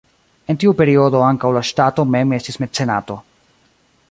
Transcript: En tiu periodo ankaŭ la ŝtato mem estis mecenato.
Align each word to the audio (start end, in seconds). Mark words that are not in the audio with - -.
En 0.53 0.57
tiu 0.63 0.73
periodo 0.79 1.21
ankaŭ 1.27 1.51
la 1.59 1.63
ŝtato 1.71 2.09
mem 2.15 2.35
estis 2.39 2.61
mecenato. 2.65 3.23